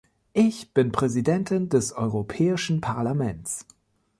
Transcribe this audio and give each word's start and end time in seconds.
Ich 0.33 0.73
bin 0.73 0.91
Präsidentin 0.91 1.69
des 1.69 1.93
Europäischen 1.93 2.81
Parlaments. 2.81 3.67